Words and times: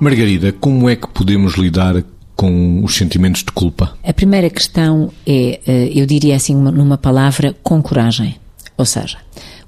Margarida, 0.00 0.50
como 0.50 0.88
é 0.88 0.96
que 0.96 1.06
podemos 1.06 1.56
lidar 1.56 2.02
com 2.34 2.82
os 2.82 2.96
sentimentos 2.96 3.44
de 3.44 3.52
culpa? 3.52 3.98
A 4.02 4.14
primeira 4.14 4.48
questão 4.48 5.12
é, 5.26 5.60
eh, 5.66 5.92
eu 5.94 6.06
diria 6.06 6.36
assim 6.36 6.56
numa 6.56 6.96
palavra, 6.96 7.54
com 7.62 7.82
coragem. 7.82 8.36
Ou 8.78 8.86
seja, 8.86 9.18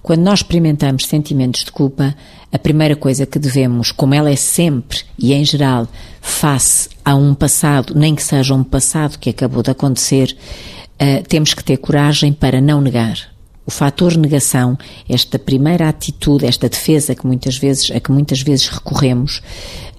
quando 0.03 0.23
nós 0.23 0.39
experimentamos 0.39 1.05
sentimentos 1.05 1.65
de 1.65 1.71
culpa, 1.71 2.17
a 2.51 2.59
primeira 2.59 2.97
coisa 2.97 3.27
que 3.27 3.39
devemos, 3.39 3.93
como 3.93 4.15
ela 4.15 4.31
é 4.31 4.37
sempre 4.37 5.01
e 5.19 5.35
em 5.35 5.45
geral, 5.45 5.87
face 6.23 6.89
a 7.05 7.15
um 7.15 7.35
passado, 7.35 7.95
nem 7.95 8.15
que 8.15 8.23
seja 8.23 8.55
um 8.55 8.65
passado 8.65 9.19
que 9.19 9.29
acabou 9.29 9.63
de 9.63 9.71
acontecer, 9.71 10.35
uh, 10.95 11.23
temos 11.29 11.53
que 11.53 11.63
ter 11.63 11.77
coragem 11.77 12.33
para 12.33 12.59
não 12.59 12.81
negar. 12.81 13.32
O 13.65 13.71
fator 13.71 14.17
negação, 14.17 14.77
esta 15.09 15.39
primeira 15.39 15.89
atitude, 15.89 16.47
esta 16.47 16.69
defesa 16.69 17.15
que 17.15 17.27
muitas 17.27 17.57
vezes, 17.57 17.91
a 17.91 18.01
que 18.01 18.11
muitas 18.11 18.43
vezes 18.43 18.69
recorremos, 18.69 19.41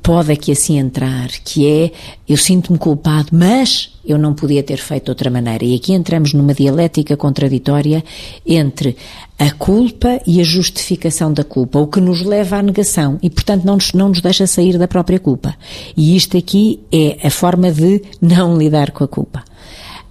pode 0.03 0.33
aqui 0.33 0.51
assim 0.51 0.77
entrar, 0.77 1.29
que 1.29 1.65
é 1.65 1.91
eu 2.27 2.35
sinto-me 2.35 2.77
culpado, 2.77 3.29
mas 3.31 3.89
eu 4.05 4.17
não 4.17 4.33
podia 4.33 4.61
ter 4.61 4.77
feito 4.77 5.05
de 5.05 5.11
outra 5.11 5.29
maneira. 5.29 5.63
E 5.63 5.75
aqui 5.75 5.93
entramos 5.93 6.33
numa 6.33 6.53
dialética 6.53 7.15
contraditória 7.15 8.03
entre 8.45 8.97
a 9.39 9.49
culpa 9.51 10.19
e 10.27 10.41
a 10.41 10.43
justificação 10.43 11.31
da 11.31 11.43
culpa, 11.45 11.79
o 11.79 11.87
que 11.87 12.01
nos 12.01 12.21
leva 12.21 12.57
à 12.57 12.61
negação 12.61 13.17
e, 13.23 13.29
portanto, 13.29 13.63
não 13.63 13.75
nos, 13.75 13.93
não 13.93 14.09
nos 14.09 14.19
deixa 14.19 14.45
sair 14.45 14.77
da 14.77 14.89
própria 14.89 15.19
culpa. 15.19 15.55
E 15.95 16.17
isto 16.17 16.37
aqui 16.37 16.81
é 16.91 17.25
a 17.25 17.29
forma 17.29 17.71
de 17.71 18.01
não 18.21 18.57
lidar 18.57 18.91
com 18.91 19.05
a 19.05 19.07
culpa. 19.07 19.41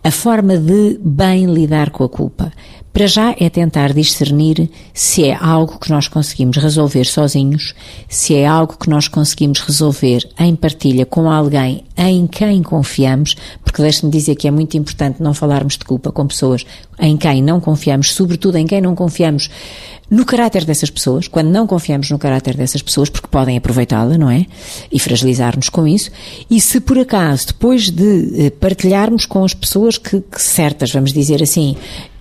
A 0.03 0.11
forma 0.11 0.57
de 0.57 0.99
bem 1.01 1.45
lidar 1.47 1.91
com 1.91 2.03
a 2.03 2.09
culpa. 2.09 2.51
Para 2.93 3.07
já 3.07 3.35
é 3.39 3.49
tentar 3.49 3.95
discernir 3.95 4.69
se 4.93 5.25
é 5.25 5.35
algo 5.35 5.79
que 5.79 5.89
nós 5.89 6.09
conseguimos 6.09 6.59
resolver 6.59 7.05
sozinhos, 7.05 7.75
se 8.07 8.35
é 8.35 8.47
algo 8.47 8.77
que 8.79 8.91
nós 8.91 9.09
conseguimos 9.09 9.61
resolver 9.61 10.29
em 10.39 10.55
partilha 10.55 11.07
com 11.07 11.31
alguém 11.31 11.85
em 11.97 12.27
quem 12.27 12.63
confiamos, 12.63 13.35
porque 13.65 13.81
deixe-me 13.81 14.13
dizer 14.13 14.35
que 14.37 14.47
é 14.47 14.51
muito 14.51 14.77
importante 14.77 15.23
não 15.23 15.33
falarmos 15.33 15.79
de 15.79 15.85
culpa 15.87 16.13
com 16.13 16.27
pessoas 16.27 16.67
em 16.99 17.17
quem 17.17 17.43
não 17.43 17.61
confiamos, 17.61 18.13
sobretudo 18.13 18.57
em 18.59 18.67
quem 18.67 18.83
não 18.83 18.95
confiamos 18.95 19.49
no 20.11 20.27
caráter 20.27 20.67
dessas 20.67 20.91
pessoas, 20.91 21.27
quando 21.27 21.49
não 21.49 21.67
confiamos 21.67 22.11
no 22.11 22.19
caráter 22.19 22.55
dessas 22.55 22.83
pessoas, 22.83 23.09
porque 23.09 23.29
podem 23.29 23.57
aproveitá-la, 23.57 24.19
não 24.19 24.29
é? 24.29 24.45
E 24.93 24.99
fragilizar-nos 24.99 25.71
com 25.71 25.87
isso. 25.87 26.11
E 26.51 26.61
se 26.61 26.81
por 26.81 26.99
acaso, 26.99 27.47
depois 27.47 27.91
de 27.91 28.47
eh, 28.47 28.51
partilharmos 28.51 29.25
com 29.25 29.43
as 29.43 29.55
pessoas 29.55 29.97
que, 29.97 30.21
que 30.21 30.43
certas, 30.43 30.93
vamos 30.93 31.15
dizer 31.15 31.43
assim, 31.43 31.77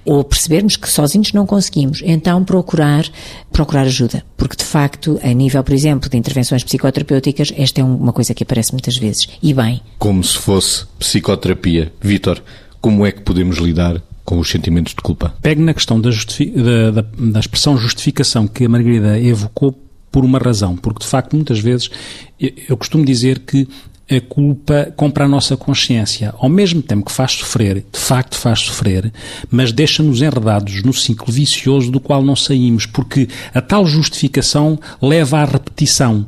ou 0.05 0.23
percebermos 0.23 0.75
que 0.75 0.89
sozinhos 0.89 1.33
não 1.33 1.45
conseguimos, 1.45 2.01
então 2.03 2.43
procurar 2.43 3.05
procurar 3.51 3.81
ajuda, 3.81 4.23
porque 4.37 4.55
de 4.55 4.63
facto, 4.63 5.19
a 5.23 5.33
nível, 5.33 5.63
por 5.63 5.73
exemplo, 5.73 6.09
de 6.09 6.17
intervenções 6.17 6.63
psicoterapêuticas, 6.63 7.53
esta 7.55 7.81
é 7.81 7.83
uma 7.83 8.13
coisa 8.13 8.33
que 8.33 8.43
aparece 8.43 8.71
muitas 8.71 8.97
vezes. 8.97 9.27
E 9.41 9.53
bem. 9.53 9.81
Como 9.99 10.23
se 10.23 10.37
fosse 10.37 10.85
psicoterapia. 10.97 11.91
Vítor, 12.01 12.41
como 12.79 13.05
é 13.05 13.11
que 13.11 13.21
podemos 13.21 13.57
lidar 13.57 14.01
com 14.23 14.39
os 14.39 14.49
sentimentos 14.49 14.93
de 14.95 15.01
culpa? 15.01 15.33
Pego 15.41 15.61
na 15.61 15.73
questão 15.73 15.99
da, 15.99 16.09
da, 16.09 17.01
da, 17.01 17.07
da 17.17 17.39
expressão 17.39 17.77
justificação 17.77 18.47
que 18.47 18.65
a 18.65 18.69
Margarida 18.69 19.19
evocou 19.19 19.77
por 20.11 20.25
uma 20.25 20.39
razão, 20.39 20.75
porque 20.75 21.03
de 21.03 21.07
facto 21.07 21.35
muitas 21.35 21.59
vezes 21.59 21.89
eu 22.67 22.75
costumo 22.75 23.05
dizer 23.05 23.39
que 23.39 23.67
a 24.11 24.19
culpa 24.19 24.91
compra 24.97 25.23
a 25.23 25.27
nossa 25.27 25.55
consciência. 25.55 26.33
Ao 26.37 26.49
mesmo 26.49 26.81
tempo 26.81 27.05
que 27.05 27.11
faz 27.11 27.31
sofrer, 27.31 27.85
de 27.91 27.99
facto 27.99 28.35
faz 28.35 28.59
sofrer, 28.59 29.11
mas 29.49 29.71
deixa-nos 29.71 30.21
enredados 30.21 30.83
no 30.83 30.93
ciclo 30.93 31.31
vicioso 31.31 31.89
do 31.89 31.99
qual 31.99 32.21
não 32.21 32.35
saímos, 32.35 32.85
porque 32.85 33.29
a 33.53 33.61
tal 33.61 33.85
justificação 33.85 34.77
leva 35.01 35.39
à 35.39 35.45
repetição. 35.45 36.25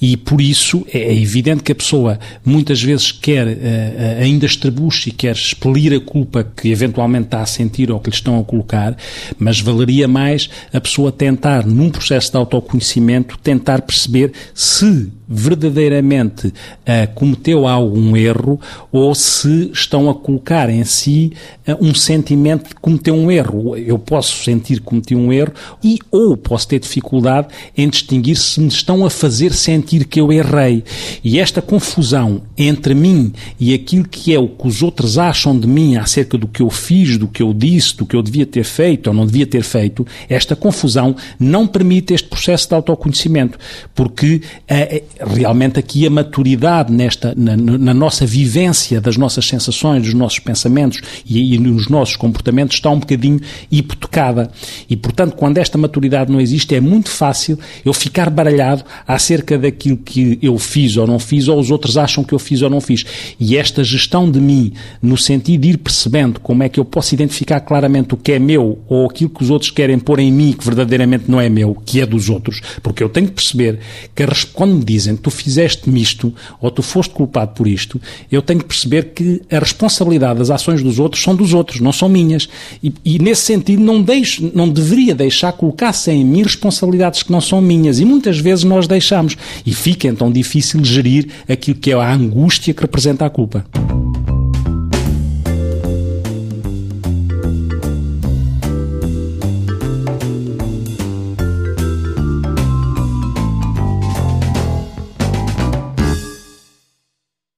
E 0.00 0.16
por 0.16 0.40
isso 0.40 0.86
é 0.92 1.12
evidente 1.12 1.64
que 1.64 1.72
a 1.72 1.74
pessoa 1.74 2.20
muitas 2.44 2.80
vezes 2.80 3.10
quer, 3.10 3.46
uh, 3.46 4.22
ainda 4.22 4.46
estrebuche 4.46 5.10
e 5.10 5.12
quer 5.12 5.34
expelir 5.34 5.92
a 5.92 6.00
culpa 6.00 6.44
que 6.56 6.70
eventualmente 6.70 7.26
está 7.26 7.42
a 7.42 7.46
sentir 7.46 7.90
ou 7.90 7.98
que 7.98 8.10
lhe 8.10 8.16
estão 8.16 8.38
a 8.38 8.44
colocar, 8.44 8.96
mas 9.38 9.60
valeria 9.60 10.06
mais 10.06 10.48
a 10.72 10.80
pessoa 10.80 11.10
tentar, 11.10 11.66
num 11.66 11.90
processo 11.90 12.30
de 12.30 12.36
autoconhecimento, 12.36 13.36
tentar 13.38 13.82
perceber 13.82 14.32
se 14.54 15.10
verdadeiramente 15.28 16.48
uh, 16.48 17.14
cometeu 17.14 17.66
algum 17.66 18.16
erro 18.16 18.60
ou 18.92 19.14
se 19.14 19.70
estão 19.72 20.10
a 20.10 20.14
colocar 20.14 20.68
em 20.68 20.84
si 20.84 21.32
uh, 21.66 21.76
um 21.80 21.94
sentimento 21.94 22.68
de 22.68 22.74
cometer 22.74 23.10
um 23.10 23.30
erro. 23.30 23.76
Eu 23.76 23.98
posso 23.98 24.42
sentir 24.44 24.76
que 24.76 24.84
cometi 24.84 25.14
um 25.14 25.32
erro 25.32 25.52
e 25.82 25.98
ou 26.10 26.36
posso 26.36 26.68
ter 26.68 26.78
dificuldade 26.78 27.48
em 27.76 27.88
distinguir 27.88 28.36
se 28.36 28.60
me 28.60 28.68
estão 28.68 29.04
a 29.04 29.10
fazer 29.10 29.52
sentir 29.52 30.04
que 30.04 30.20
eu 30.20 30.32
errei. 30.32 30.84
E 31.22 31.38
esta 31.38 31.62
confusão 31.62 32.42
entre 32.56 32.94
mim 32.94 33.32
e 33.58 33.72
aquilo 33.74 34.06
que 34.06 34.34
é 34.34 34.38
o 34.38 34.48
que 34.48 34.66
os 34.66 34.82
outros 34.82 35.18
acham 35.18 35.58
de 35.58 35.66
mim 35.66 35.96
acerca 35.96 36.36
do 36.36 36.46
que 36.46 36.62
eu 36.62 36.70
fiz, 36.70 37.16
do 37.16 37.28
que 37.28 37.42
eu 37.42 37.52
disse, 37.52 37.96
do 37.96 38.06
que 38.06 38.16
eu 38.16 38.22
devia 38.22 38.46
ter 38.46 38.64
feito 38.64 39.08
ou 39.08 39.14
não 39.14 39.26
devia 39.26 39.46
ter 39.46 39.62
feito, 39.62 40.06
esta 40.28 40.54
confusão 40.54 41.16
não 41.38 41.66
permite 41.66 42.14
este 42.14 42.28
processo 42.28 42.68
de 42.68 42.74
autoconhecimento, 42.74 43.58
porque 43.94 44.42
uh, 44.70 45.04
realmente 45.20 45.78
aqui 45.78 46.06
a 46.06 46.10
maturidade 46.10 46.92
nesta, 46.92 47.34
na, 47.36 47.56
na, 47.56 47.94
nossa 47.94 48.26
vivência 48.26 49.00
das 49.00 49.16
nossas 49.16 49.46
sensações, 49.46 50.02
dos 50.02 50.14
nossos 50.14 50.38
pensamentos 50.38 51.00
e, 51.26 51.54
e 51.54 51.58
nos 51.58 51.88
nossos 51.88 52.16
comportamentos 52.16 52.76
está 52.76 52.90
um 52.90 52.98
bocadinho 52.98 53.40
hipotecada. 53.70 54.50
E, 54.88 54.96
portanto, 54.96 55.34
quando 55.36 55.58
esta 55.58 55.78
maturidade 55.78 56.32
não 56.32 56.40
existe, 56.40 56.74
é 56.74 56.80
muito 56.80 57.10
fácil 57.10 57.58
eu 57.84 57.92
ficar 57.92 58.30
baralhado 58.30 58.84
acerca 59.06 59.58
daquilo 59.58 59.96
que 59.96 60.38
eu 60.42 60.58
fiz 60.58 60.96
ou 60.96 61.06
não 61.06 61.18
fiz, 61.18 61.48
ou 61.48 61.58
os 61.58 61.70
outros 61.70 61.96
acham 61.96 62.24
que 62.24 62.32
eu 62.32 62.38
fiz 62.38 62.62
ou 62.62 62.70
não 62.70 62.80
fiz. 62.80 63.04
E 63.38 63.56
esta 63.56 63.84
gestão 63.84 64.30
de 64.30 64.40
mim, 64.40 64.72
no 65.02 65.16
sentido 65.16 65.60
de 65.60 65.70
ir 65.70 65.78
percebendo 65.78 66.40
como 66.40 66.62
é 66.62 66.68
que 66.68 66.80
eu 66.80 66.84
posso 66.84 67.14
identificar 67.14 67.60
claramente 67.60 68.14
o 68.14 68.16
que 68.16 68.32
é 68.32 68.38
meu 68.38 68.78
ou 68.88 69.06
aquilo 69.06 69.30
que 69.30 69.42
os 69.42 69.50
outros 69.50 69.70
querem 69.70 69.98
pôr 69.98 70.18
em 70.18 70.32
mim 70.32 70.52
que 70.52 70.64
verdadeiramente 70.64 71.24
não 71.28 71.40
é 71.40 71.48
meu, 71.48 71.76
que 71.84 72.00
é 72.00 72.06
dos 72.06 72.28
outros, 72.28 72.60
porque 72.82 73.02
eu 73.02 73.08
tenho 73.08 73.28
que 73.28 73.34
perceber 73.34 73.78
que 74.14 74.24
quando 74.52 74.74
me 74.74 74.84
dizem 74.84 75.03
tu 75.16 75.30
fizeste-me 75.30 76.00
isto 76.00 76.32
ou 76.60 76.70
tu 76.70 76.82
foste 76.82 77.12
culpado 77.12 77.52
por 77.54 77.66
isto, 77.66 78.00
eu 78.30 78.40
tenho 78.40 78.60
que 78.60 78.66
perceber 78.66 79.12
que 79.14 79.42
a 79.50 79.58
responsabilidade 79.58 80.38
das 80.38 80.50
ações 80.50 80.82
dos 80.82 80.98
outros 80.98 81.22
são 81.22 81.34
dos 81.34 81.52
outros, 81.52 81.80
não 81.80 81.92
são 81.92 82.08
minhas. 82.08 82.48
E, 82.82 82.92
e 83.04 83.18
nesse 83.18 83.42
sentido 83.42 83.82
não, 83.82 84.02
deixo, 84.02 84.50
não 84.54 84.68
deveria 84.68 85.14
deixar 85.14 85.52
colocar-se 85.52 86.10
em 86.10 86.24
mim 86.24 86.42
responsabilidades 86.42 87.22
que 87.22 87.32
não 87.32 87.40
são 87.40 87.60
minhas. 87.60 87.98
E 87.98 88.04
muitas 88.04 88.38
vezes 88.38 88.64
nós 88.64 88.86
deixamos. 88.86 89.36
E 89.64 89.74
fica 89.74 90.08
então 90.08 90.30
difícil 90.30 90.84
gerir 90.84 91.28
aquilo 91.48 91.78
que 91.78 91.90
é 91.90 91.94
a 91.94 92.12
angústia 92.12 92.72
que 92.72 92.82
representa 92.82 93.26
a 93.26 93.30
culpa. 93.30 93.64